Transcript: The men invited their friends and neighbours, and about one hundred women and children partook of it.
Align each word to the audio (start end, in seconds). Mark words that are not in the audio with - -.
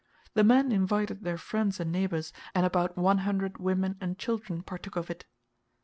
The 0.33 0.43
men 0.43 0.71
invited 0.71 1.21
their 1.23 1.37
friends 1.37 1.79
and 1.79 1.91
neighbours, 1.91 2.33
and 2.55 2.65
about 2.65 2.97
one 2.97 3.19
hundred 3.19 3.59
women 3.59 3.97
and 4.01 4.17
children 4.17 4.63
partook 4.63 4.95
of 4.95 5.11
it. 5.11 5.25